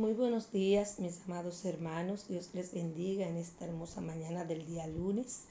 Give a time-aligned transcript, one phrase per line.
[0.00, 2.26] Muy buenos días, mis amados hermanos.
[2.26, 5.42] Dios les bendiga en esta hermosa mañana del día lunes.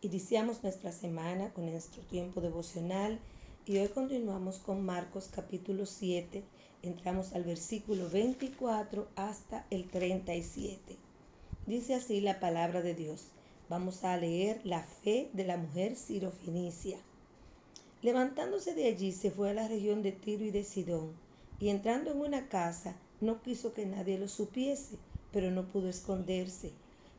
[0.00, 3.18] Iniciamos nuestra semana con nuestro tiempo devocional
[3.66, 6.42] y hoy continuamos con Marcos capítulo 7.
[6.82, 10.96] Entramos al versículo 24 hasta el 37.
[11.66, 13.26] Dice así la palabra de Dios.
[13.68, 16.96] Vamos a leer la fe de la mujer sirofenicia.
[18.00, 21.12] Levantándose de allí se fue a la región de Tiro y de Sidón
[21.58, 24.96] y entrando en una casa no quiso que nadie lo supiese,
[25.32, 26.70] pero no pudo esconderse,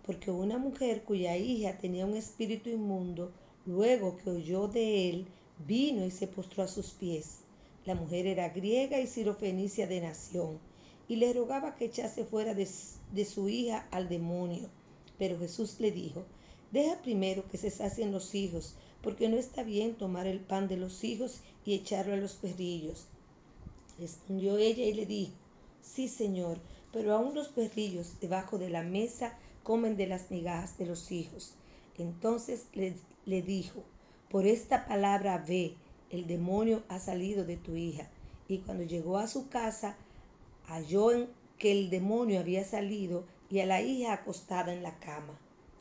[0.06, 3.32] porque una mujer cuya hija tenía un espíritu inmundo,
[3.66, 5.28] luego que oyó de él,
[5.68, 7.38] vino y se postró a sus pies.
[7.86, 10.60] La mujer era griega y sirofenicia de nación,
[11.08, 12.68] y le rogaba que echase fuera de,
[13.12, 14.70] de su hija al demonio.
[15.18, 16.26] Pero Jesús le dijo,
[16.72, 20.78] Deja primero que se sacien los hijos, porque no está bien tomar el pan de
[20.78, 23.08] los hijos y echarlo a los perrillos.
[24.00, 25.34] Respondió ella y le dijo,
[25.82, 26.60] Sí, Señor,
[26.92, 31.54] pero aún los perrillos debajo de la mesa comen de las migajas de los hijos.
[31.98, 33.84] Entonces le, le dijo,
[34.30, 35.76] Por esta palabra ve,
[36.10, 38.10] el demonio ha salido de tu hija.
[38.48, 39.96] Y cuando llegó a su casa,
[40.66, 45.38] halló en que el demonio había salido y a la hija acostada en la cama.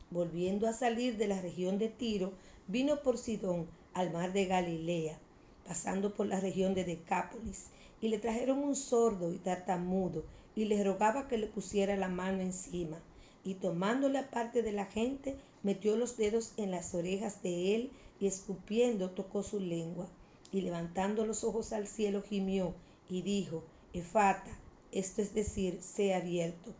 [0.09, 2.33] Volviendo a salir de la región de Tiro,
[2.67, 5.17] vino por Sidón al mar de Galilea,
[5.65, 7.67] pasando por la región de Decápolis
[8.01, 10.23] y le trajeron un sordo y tartamudo,
[10.55, 12.97] y le rogaba que le pusiera la mano encima.
[13.43, 18.27] Y tomándole aparte de la gente, metió los dedos en las orejas de él, y
[18.27, 20.07] escupiendo tocó su lengua.
[20.51, 22.73] Y levantando los ojos al cielo gimió,
[23.09, 23.63] y dijo,
[23.93, 24.51] Efata,
[24.91, 26.73] esto es decir, sea abierto.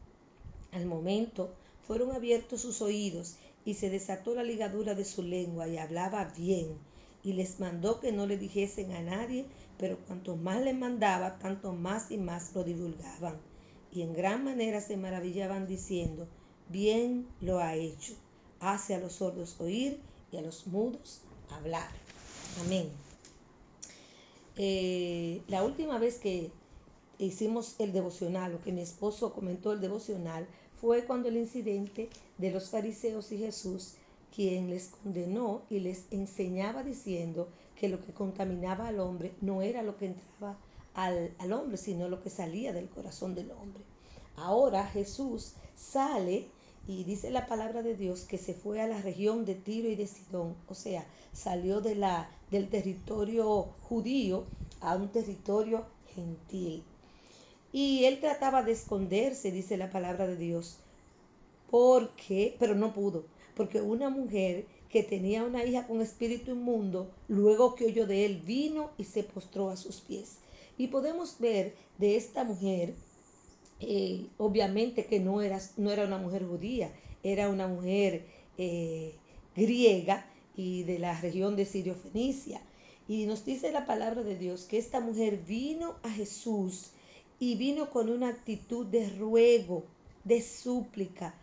[0.72, 1.54] Al momento
[1.88, 6.78] fueron abiertos sus oídos, y se desató la ligadura de su lengua, y hablaba bien
[7.24, 9.46] y les mandó que no le dijesen a nadie,
[9.82, 13.36] pero cuanto más le mandaba, tanto más y más lo divulgaban.
[13.92, 16.28] Y en gran manera se maravillaban diciendo,
[16.70, 18.14] bien lo ha hecho,
[18.60, 20.00] hace a los sordos oír
[20.32, 21.90] y a los mudos hablar.
[22.64, 22.90] Amén.
[24.56, 26.52] Eh, la última vez que
[27.18, 30.48] hicimos el devocional, o que mi esposo comentó el devocional,
[30.80, 33.96] fue cuando el incidente de los fariseos y Jesús
[34.36, 39.82] quien les condenó y les enseñaba diciendo que lo que contaminaba al hombre no era
[39.82, 40.58] lo que entraba
[40.94, 43.84] al, al, hombre, sino lo que salía del corazón del hombre.
[44.36, 46.48] Ahora Jesús sale
[46.88, 49.96] y dice la palabra de Dios que se fue a la región de Tiro y
[49.96, 54.46] de Sidón, o sea, salió de la, del territorio judío
[54.80, 56.84] a un territorio gentil.
[57.72, 60.78] Y él trataba de esconderse, dice la palabra de Dios,
[61.70, 63.24] porque, pero no pudo,
[63.56, 68.42] porque una mujer que tenía una hija con espíritu inmundo, luego que oyó de él,
[68.46, 70.38] vino y se postró a sus pies.
[70.78, 72.94] Y podemos ver de esta mujer,
[73.80, 76.92] eh, obviamente que no era, no era una mujer judía,
[77.24, 78.26] era una mujer
[78.58, 79.14] eh,
[79.56, 80.26] griega
[80.56, 82.62] y de la región de Sirio Fenicia.
[83.08, 86.92] Y nos dice la palabra de Dios que esta mujer vino a Jesús
[87.40, 89.84] y vino con una actitud de ruego,
[90.24, 91.34] de súplica,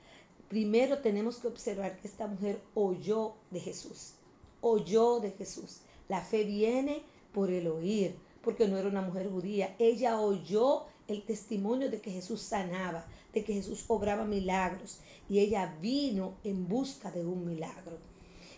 [0.48, 4.14] primero tenemos que observar que esta mujer oyó de Jesús,
[4.60, 5.80] oyó de Jesús.
[6.08, 9.74] La fe viene por el oír, porque no era una mujer judía.
[9.78, 15.76] Ella oyó el testimonio de que Jesús sanaba, de que Jesús obraba milagros, y ella
[15.80, 17.98] vino en busca de un milagro.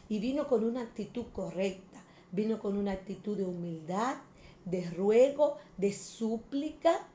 [0.09, 2.03] Y vino con una actitud correcta,
[2.33, 4.17] vino con una actitud de humildad,
[4.65, 7.07] de ruego, de súplica,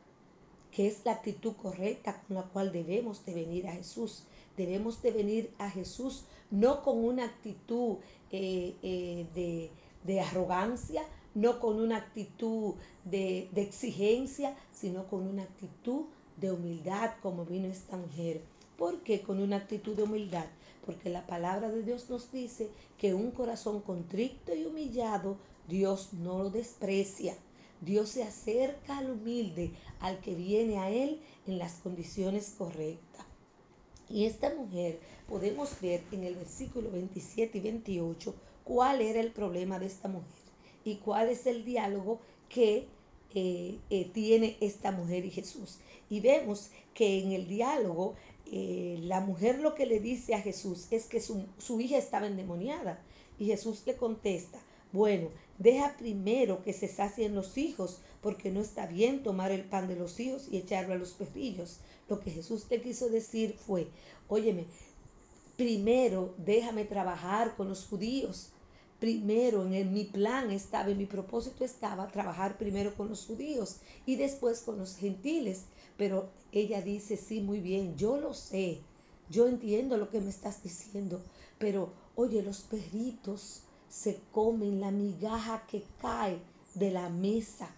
[0.72, 4.24] que es la actitud correcta con la cual debemos de venir a Jesús.
[4.58, 7.98] Debemos de venir a Jesús no con una actitud
[8.32, 9.70] eh, eh, de,
[10.04, 16.06] de, arrogancia, no con una actitud de, de exigencia, sino con una actitud
[16.38, 18.42] de humildad como vino esta mujer.
[18.78, 20.46] ¿Por qué con una actitud de humildad?
[20.86, 26.44] Porque la palabra de Dios nos dice que un corazón contrito y humillado Dios no
[26.44, 27.36] lo desprecia.
[27.82, 33.25] Dios se acerca al humilde, al que viene a Él en las condiciones correctas.
[34.10, 39.80] Y esta mujer, podemos ver en el versículo 27 y 28 cuál era el problema
[39.80, 40.30] de esta mujer
[40.84, 42.20] y cuál es el diálogo
[42.50, 42.88] que
[43.34, 45.80] eh, eh, tiene esta mujer y Jesús.
[46.10, 48.16] Y vemos que en el diálogo
[48.52, 52.28] eh, la mujer lo que le dice a Jesús es que su, su hija estaba
[52.28, 53.00] endemoniada.
[53.40, 54.60] Y Jesús le contesta,
[54.94, 59.88] bueno, deja primero que se sacien los hijos, porque no está bien tomar el pan
[59.90, 61.80] de los hijos y echarlo a los perrillos.
[62.08, 63.88] Lo que Jesús le quiso decir fue,
[64.28, 64.66] óyeme,
[65.58, 68.52] primero déjame trabajar con los judíos.
[69.00, 74.16] primero en mi plan estaba, en mi propósito estaba trabajar primero con los judíos y
[74.16, 75.66] después con los gentiles.
[75.98, 78.80] Pero ella dice, sí, muy bien, yo lo sé,
[79.30, 81.22] yo entiendo lo que me estás diciendo,
[81.58, 86.40] pero oye, los perritos se comen la migaja que cae
[86.74, 87.70] de la mesa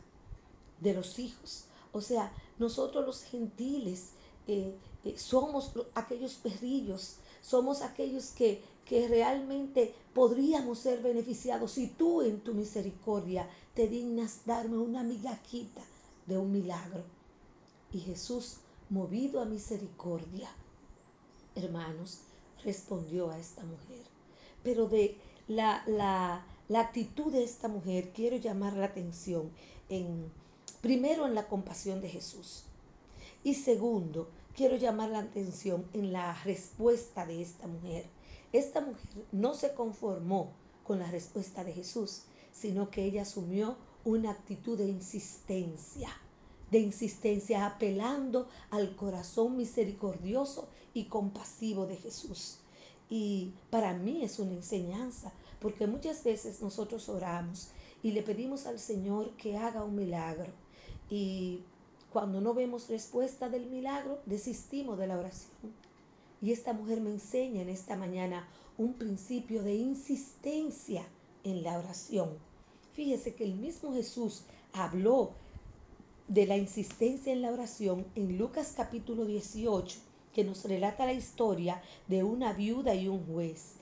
[0.82, 1.66] de los hijos.
[1.92, 4.10] O sea, nosotros los gentiles
[4.48, 12.22] eh, eh, somos aquellos perrillos, somos aquellos que, que realmente podríamos ser beneficiados si tú
[12.22, 15.82] en tu misericordia te dignas darme una migajita
[16.26, 17.04] de un milagro.
[17.92, 18.58] Y Jesús,
[18.90, 20.50] movido a misericordia,
[21.56, 22.20] hermanos,
[22.64, 24.04] respondió a esta mujer.
[24.64, 25.18] Pero de
[25.48, 29.52] la, la, la actitud de esta mujer quiero llamar la atención
[29.90, 30.32] en
[30.82, 32.64] primero en la compasión de Jesús.
[33.48, 34.28] Y segundo,
[34.58, 38.06] quiero llamar la atención en la respuesta de esta mujer.
[38.52, 40.52] Esta mujer no se conformó
[40.84, 46.10] con la respuesta de Jesús, sino que ella asumió una actitud de insistencia,
[46.72, 52.60] de insistencia apelando al corazón misericordioso y compasivo de Jesús.
[53.10, 57.70] Y para mí es una enseñanza, porque muchas veces nosotros oramos
[58.04, 60.52] y le pedimos al Señor que haga un milagro.
[61.10, 61.64] Y
[62.18, 65.72] cuando no vemos respuesta del milagro, desistimos de la oración.
[66.42, 71.06] Y esta mujer me enseña en esta mañana un principio de insistencia
[71.44, 72.30] en la oración.
[72.94, 74.42] Fíjese que el mismo Jesús
[74.74, 75.34] habló
[76.28, 80.00] de la insistencia en la oración en Lucas capítulo 18,
[80.34, 83.77] que nos relata la historia de una viuda y un juez.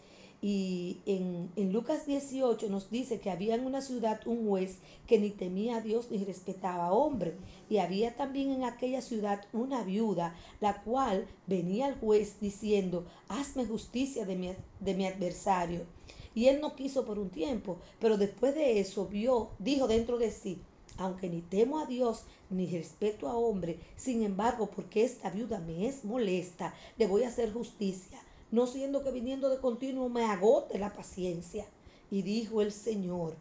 [0.47, 4.77] Y en, en, Lucas 18 nos dice que había en una ciudad un juez
[5.07, 7.33] que ni temía a Dios ni respetaba a hombre.
[7.67, 13.65] Y había también en aquella ciudad una viuda, la cual venía al juez diciendo, hazme
[13.65, 15.87] justicia de mi, de mi adversario.
[16.35, 20.29] Y él no quiso por un tiempo, pero después de eso vio, dijo dentro de
[20.29, 20.61] sí,
[20.97, 22.21] aunque ni temo a Dios
[22.51, 27.29] ni respeto a hombre, sin embargo, porque esta viuda me es molesta, le voy a
[27.29, 28.19] hacer justicia
[28.51, 31.65] no siendo que viniendo de continuo me agote la paciencia.
[32.11, 33.35] Y dijo el Señor,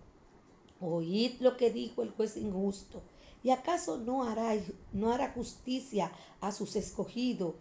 [0.81, 3.03] oíd lo que dijo el juez injusto.
[3.43, 4.57] ¿Y acaso no hará,
[4.93, 6.11] no hará justicia
[6.41, 7.55] a sus escogidos?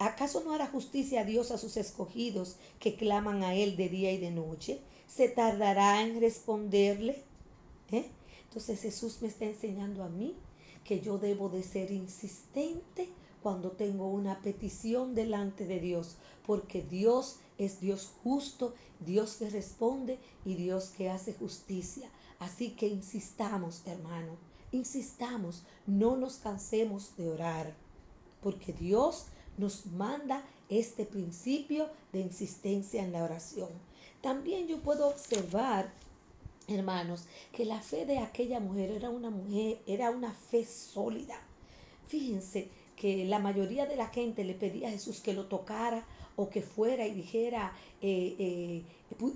[0.00, 4.12] ¿Acaso no hará justicia a Dios a sus escogidos que claman a Él de día
[4.12, 4.80] y de noche?
[5.06, 7.22] ¿Se tardará en responderle?
[7.92, 8.10] ¿Eh?
[8.48, 10.34] Entonces Jesús me está enseñando a mí
[10.84, 13.08] que yo debo de ser insistente
[13.44, 20.18] cuando tengo una petición delante de Dios, porque Dios es Dios justo, Dios que responde
[20.46, 22.08] y Dios que hace justicia.
[22.38, 24.32] Así que insistamos, hermano,
[24.72, 27.74] insistamos, no nos cansemos de orar,
[28.42, 29.26] porque Dios
[29.58, 33.68] nos manda este principio de insistencia en la oración.
[34.22, 35.92] También yo puedo observar
[36.66, 41.38] hermanos, que la fe de aquella mujer era una mujer, era una fe sólida.
[42.08, 46.06] Fíjense que la mayoría de la gente le pedía a Jesús que lo tocara
[46.36, 48.82] o que fuera y dijera, eh, eh,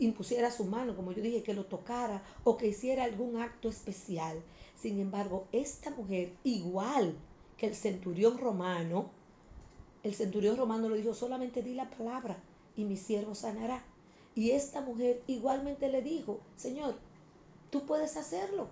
[0.01, 4.43] impusiera su mano, como yo dije, que lo tocara o que hiciera algún acto especial.
[4.81, 7.17] Sin embargo, esta mujer, igual
[7.57, 9.11] que el centurión romano,
[10.03, 12.43] el centurión romano le dijo, solamente di la palabra
[12.77, 13.85] y mi siervo sanará.
[14.35, 16.97] Y esta mujer igualmente le dijo, Señor,
[17.71, 18.69] tú puedes hacerlo.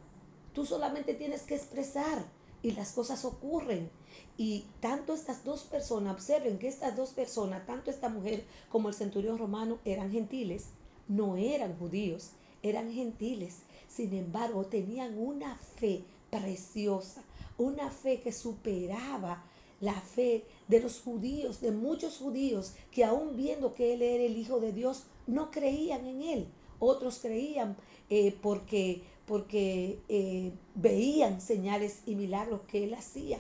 [0.53, 2.25] Tú solamente tienes que expresar
[2.62, 3.91] y las cosas ocurren.
[4.37, 8.95] Y tanto estas dos personas, observen que estas dos personas, tanto esta mujer como el
[8.95, 10.66] centurión romano, eran gentiles,
[11.09, 12.30] no eran judíos,
[12.62, 13.59] eran gentiles.
[13.88, 17.23] Sin embargo, tenían una fe preciosa,
[17.57, 19.45] una fe que superaba
[19.80, 24.37] la fe de los judíos, de muchos judíos que aún viendo que él era el
[24.37, 26.49] Hijo de Dios, no creían en él.
[26.78, 27.76] Otros creían
[28.11, 33.38] eh, porque, porque eh, veían señales y milagros que él hacía.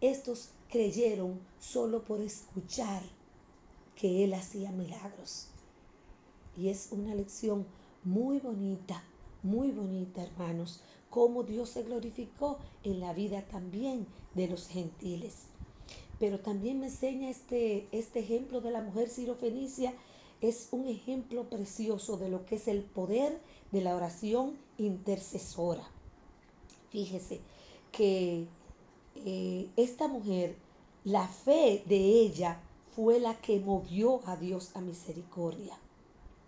[0.00, 3.02] Estos creyeron solo por escuchar
[3.96, 5.48] que él hacía milagros.
[6.56, 7.66] Y es una lección
[8.04, 9.02] muy bonita,
[9.42, 15.46] muy bonita, hermanos, cómo Dios se glorificó en la vida también de los gentiles.
[16.20, 19.94] Pero también me enseña este, este ejemplo de la mujer sirofenicia
[20.40, 23.40] es un ejemplo precioso de lo que es el poder
[23.72, 25.86] de la oración intercesora.
[26.90, 27.40] Fíjese
[27.92, 28.46] que
[29.24, 30.56] eh, esta mujer,
[31.04, 32.60] la fe de ella
[32.94, 35.78] fue la que movió a Dios a misericordia.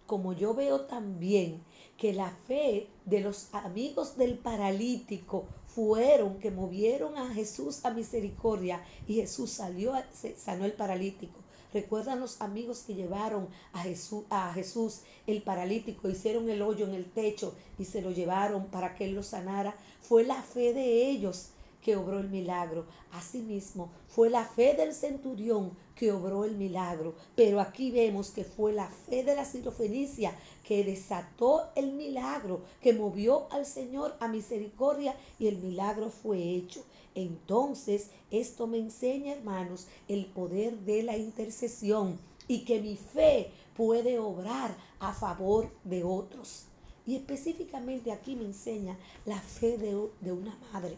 [0.06, 1.62] Como yo veo también
[1.96, 8.82] que la fe de los amigos del paralítico fueron que movieron a Jesús a misericordia
[9.06, 9.92] y Jesús salió,
[10.36, 11.38] sanó el paralítico.
[11.72, 16.94] Recuerdan los amigos que llevaron a Jesús, a Jesús el paralítico, hicieron el hoyo en
[16.94, 19.74] el techo y se lo llevaron para que él lo sanara.
[20.00, 21.50] Fue la fe de ellos
[21.82, 22.86] que obró el milagro.
[23.12, 27.14] Asimismo, fue la fe del centurión que obró el milagro.
[27.36, 32.92] Pero aquí vemos que fue la fe de la sirofenicia que desató el milagro, que
[32.92, 36.84] movió al Señor a misericordia y el milagro fue hecho.
[37.14, 44.18] Entonces, esto me enseña, hermanos, el poder de la intercesión y que mi fe puede
[44.18, 46.66] obrar a favor de otros.
[47.06, 50.96] Y específicamente aquí me enseña la fe de, de una madre.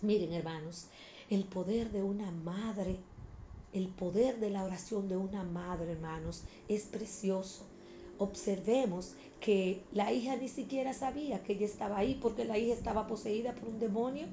[0.00, 0.86] Miren, hermanos,
[1.28, 2.98] el poder de una madre,
[3.72, 7.64] el poder de la oración de una madre, hermanos, es precioso.
[8.18, 13.08] Observemos que la hija ni siquiera sabía que ella estaba ahí porque la hija estaba
[13.08, 14.26] poseída por un demonio.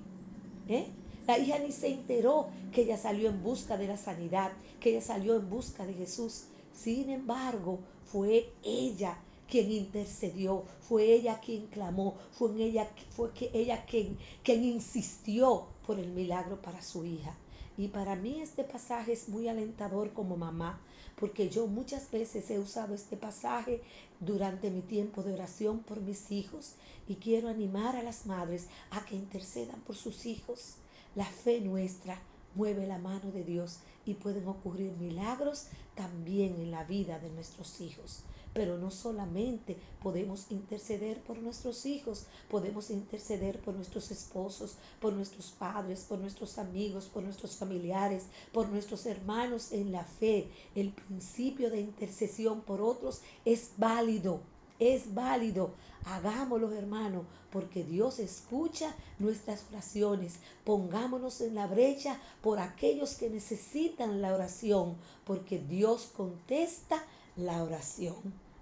[0.70, 0.86] ¿eh?
[1.26, 5.02] La hija ni se enteró que ella salió en busca de la sanidad, que ella
[5.02, 6.46] salió en busca de Jesús.
[6.74, 9.18] Sin embargo, fue ella
[9.50, 16.00] quien intercedió, fue ella quien clamó, fue ella, fue que ella quien, quien insistió por
[16.00, 17.36] el milagro para su hija.
[17.78, 20.80] Y para mí este pasaje es muy alentador como mamá,
[21.18, 23.82] porque yo muchas veces he usado este pasaje
[24.20, 26.75] durante mi tiempo de oración por mis hijos
[27.08, 30.75] y quiero animar a las madres a que intercedan por sus hijos.
[31.16, 32.22] La fe nuestra
[32.56, 37.82] mueve la mano de Dios y pueden ocurrir milagros también en la vida de nuestros
[37.82, 38.22] hijos.
[38.54, 45.52] Pero no solamente podemos interceder por nuestros hijos, podemos interceder por nuestros esposos, por nuestros
[45.52, 50.50] padres, por nuestros amigos, por nuestros familiares, por nuestros hermanos en la fe.
[50.74, 54.40] El principio de intercesión por otros es válido
[54.79, 55.74] es válido.
[56.05, 60.34] Hagámoslo, hermano, porque Dios escucha nuestras oraciones.
[60.63, 67.03] Pongámonos en la brecha por aquellos que necesitan la oración, porque Dios contesta
[67.36, 68.15] la oración.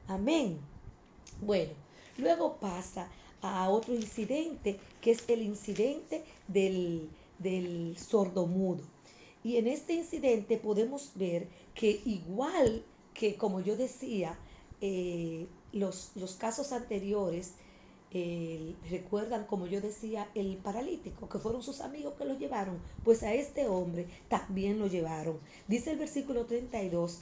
[0.08, 0.60] Amén.
[1.42, 1.74] Bueno,
[2.18, 3.10] luego pasa
[3.42, 8.84] a otro incidente, que es el incidente del, del sordomudo.
[9.44, 14.38] Y en este incidente podemos ver que igual que, como yo decía,
[14.80, 17.54] eh, los, los, casos anteriores
[18.92, 23.34] recuerdan, como yo decía, el paralítico, que fueron sus amigos que lo llevaron, pues a
[23.34, 25.40] este hombre también lo llevaron.
[25.68, 27.20] Dice el versículo 32,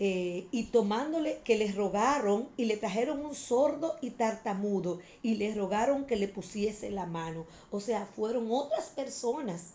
[0.00, 5.52] eh, y tomándole que le rogaron y le trajeron un sordo y tartamudo y le
[5.56, 7.46] rogaron que le pusiese la mano.
[7.72, 9.72] O sea, fueron otras personas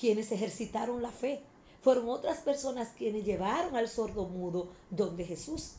[0.00, 1.42] quienes ejercitaron la fe.
[1.80, 5.74] Fueron otras personas quienes llevaron al sordo mudo donde Jesús.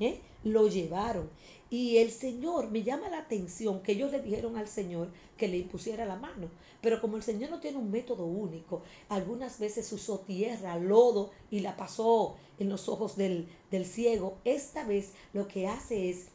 [0.00, 0.20] ¿Eh?
[0.42, 1.30] lo llevaron.
[1.70, 5.58] Y el Señor, me llama la atención que ellos le dijeron al Señor que le
[5.58, 6.48] impusiera la mano.
[6.80, 11.60] Pero como el Señor no tiene un método único, algunas veces usó tierra, lodo y
[11.60, 14.38] la pasó en los ojos del, del ciego.
[14.44, 16.28] Esta vez lo que hace es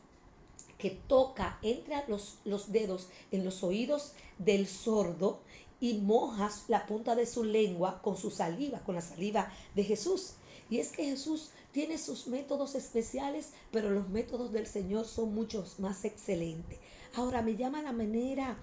[0.77, 5.39] que toca, entra los, los dedos en los oídos del sordo
[5.79, 10.33] y mojas la punta de su lengua con su saliva, con la saliva de Jesús.
[10.69, 15.79] Y es que Jesús tiene sus métodos especiales, pero los métodos del Señor son muchos
[15.79, 16.79] más excelentes.
[17.15, 18.57] Ahora me llama la manera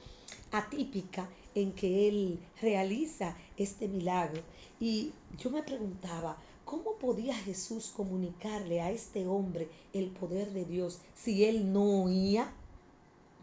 [0.51, 4.43] atípica en que Él realiza este milagro.
[4.81, 11.01] Y yo me preguntaba, ¿cómo podía Jesús comunicarle a este hombre el poder de Dios
[11.15, 12.53] si Él no oía?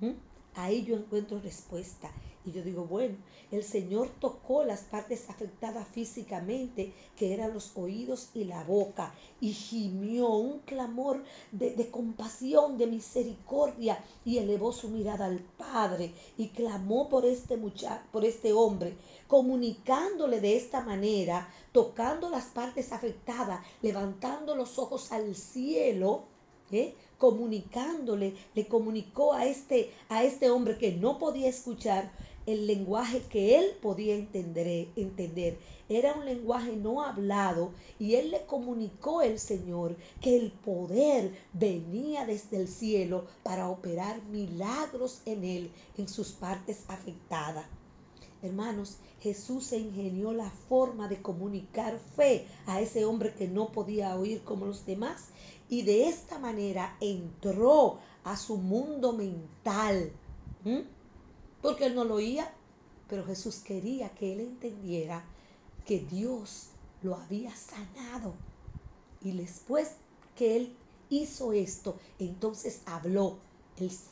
[0.02, 0.12] ¿Mm?
[0.56, 2.12] Ahí yo encuentro respuesta.
[2.50, 3.16] Y yo digo, bueno,
[3.52, 9.54] el Señor tocó las partes afectadas físicamente, que eran los oídos y la boca, y
[9.54, 16.48] gimió un clamor de, de compasión, de misericordia, y elevó su mirada al Padre y
[16.48, 23.64] clamó por este muchacho, por este hombre, comunicándole de esta manera, tocando las partes afectadas,
[23.84, 26.24] levantando los ojos al cielo
[26.72, 26.96] ¿eh?
[27.18, 32.12] comunicándole, le comunicó a este, a este hombre que no podía escuchar
[32.52, 35.60] el lenguaje que él podía entender.
[35.88, 42.26] Era un lenguaje no hablado y él le comunicó el Señor que el poder venía
[42.26, 47.66] desde el cielo para operar milagros en él, en sus partes afectadas.
[48.42, 54.16] Hermanos, Jesús se ingenió la forma de comunicar fe a ese hombre que no podía
[54.16, 55.28] oír como los demás
[55.70, 60.12] y de esta manera entró a su mundo mental.
[61.62, 62.52] Porque él no lo oía,
[63.10, 65.24] pero Jesús quería que él entendiera
[65.86, 66.68] que Dios
[67.02, 68.34] lo había sanado.
[69.22, 69.92] Y después
[70.36, 70.76] que él
[71.10, 73.38] hizo esto, entonces habló.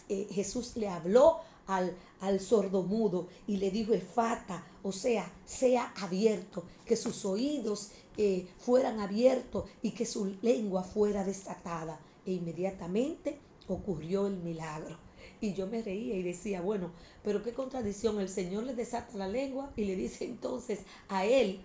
[0.10, 6.64] Eh, Jesús le habló al, al sordomudo y le dijo efata, o sea, sea abierto,
[6.86, 12.00] que sus oídos eh, fueran abiertos y que su lengua fuera desatada.
[12.26, 13.38] E inmediatamente
[13.68, 14.98] ocurrió el milagro.
[15.40, 16.92] Y yo me reía y decía, bueno,
[17.24, 20.80] pero qué contradicción, el Señor le desata la lengua y le dice entonces
[21.10, 21.60] a él,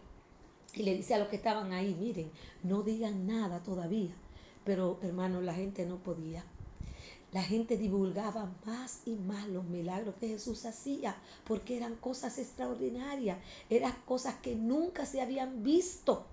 [0.75, 2.31] y le dice a los que estaban ahí, miren,
[2.63, 4.15] no digan nada todavía.
[4.65, 6.45] Pero hermano, la gente no podía.
[7.33, 13.39] La gente divulgaba más y más los milagros que Jesús hacía, porque eran cosas extraordinarias,
[13.71, 16.32] eran cosas que nunca se habían visto.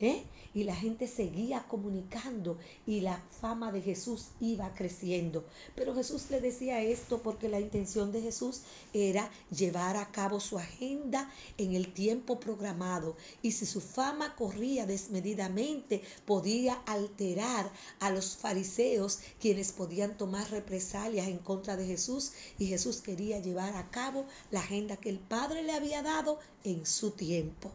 [0.00, 0.24] ¿Eh?
[0.52, 5.44] Y la gente seguía comunicando y la fama de Jesús iba creciendo.
[5.76, 10.58] Pero Jesús le decía esto porque la intención de Jesús era llevar a cabo su
[10.58, 13.16] agenda en el tiempo programado.
[13.42, 21.28] Y si su fama corría desmedidamente, podía alterar a los fariseos, quienes podían tomar represalias
[21.28, 22.32] en contra de Jesús.
[22.58, 26.86] Y Jesús quería llevar a cabo la agenda que el Padre le había dado en
[26.86, 27.70] su tiempo.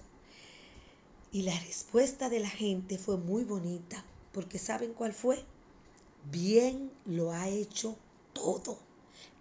[1.32, 5.44] Y la respuesta de la gente fue muy bonita, porque ¿saben cuál fue?
[6.32, 7.96] Bien lo ha hecho
[8.34, 8.78] todo.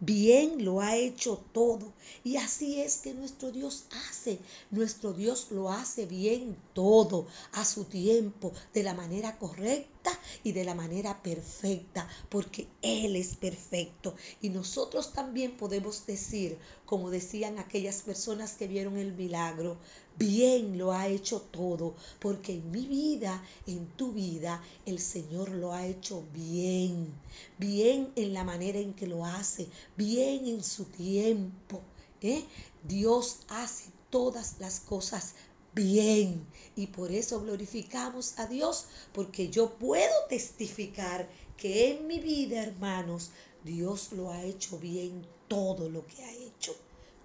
[0.01, 1.93] Bien lo ha hecho todo.
[2.25, 4.39] Y así es que nuestro Dios hace.
[4.71, 10.11] Nuestro Dios lo hace bien todo, a su tiempo, de la manera correcta
[10.43, 14.15] y de la manera perfecta, porque Él es perfecto.
[14.43, 19.79] Y nosotros también podemos decir, como decían aquellas personas que vieron el milagro,
[20.19, 25.73] bien lo ha hecho todo, porque en mi vida, en tu vida, el Señor lo
[25.73, 27.13] ha hecho bien,
[27.59, 31.81] bien en la manera en que lo hace, bien en su tiempo.
[32.21, 32.45] ¿eh?
[32.83, 35.35] Dios hace todas las cosas
[35.75, 42.63] bien y por eso glorificamos a Dios, porque yo puedo testificar que en mi vida,
[42.63, 43.31] hermanos,
[43.65, 46.77] Dios lo ha hecho bien todo lo que ha hecho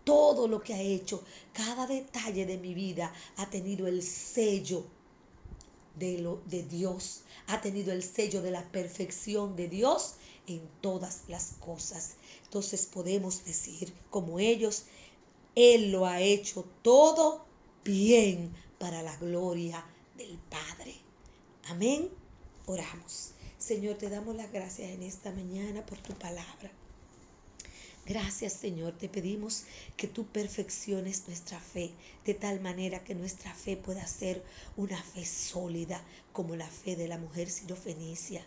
[0.10, 1.24] todo lo que ha hecho,
[1.54, 4.84] cada detalle de mi vida ha tenido el sello
[6.00, 10.16] de, lo, de Dios, ha tenido el sello de la perfección de Dios
[10.48, 12.16] en todas las cosas.
[12.46, 14.86] Entonces podemos decir, como ellos,
[15.54, 17.46] Él lo ha hecho todo
[17.84, 19.86] bien para la gloria
[20.18, 20.96] del Padre.
[21.68, 22.10] Amén.
[22.66, 23.34] Oramos.
[23.60, 26.72] Señor, te damos las gracias en esta mañana por tu palabra.
[28.06, 31.92] Gracias Señor, te pedimos que tú perfecciones nuestra fe
[32.26, 34.44] de tal manera que nuestra fe pueda ser
[34.76, 38.44] una fe sólida como la fe de la mujer sirofenicia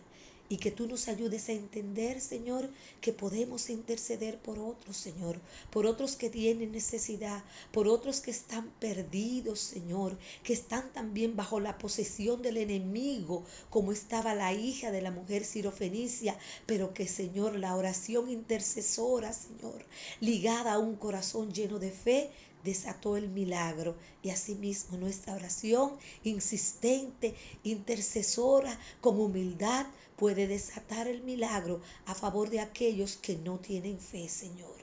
[0.53, 2.69] y que tú nos ayudes a entender, Señor,
[3.01, 5.39] que podemos interceder por otros, Señor,
[5.71, 11.59] por otros que tienen necesidad, por otros que están perdidos, Señor, que están también bajo
[11.59, 16.37] la posesión del enemigo, como estaba la hija de la mujer sirofenicia,
[16.67, 19.83] pero que, Señor, la oración intercesora, Señor,
[20.19, 22.29] ligada a un corazón lleno de fe,
[22.63, 23.95] desató el milagro.
[24.21, 29.85] Y asimismo nuestra oración insistente, intercesora, con humildad,
[30.17, 34.75] puede desatar el milagro a favor de aquellos que no tienen fe, Señor.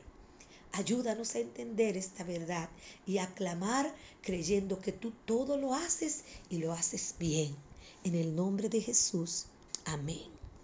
[0.72, 2.70] Ayúdanos a entender esta verdad
[3.06, 7.56] y a clamar creyendo que tú todo lo haces y lo haces bien.
[8.04, 9.46] En el nombre de Jesús.
[9.84, 10.39] Amén.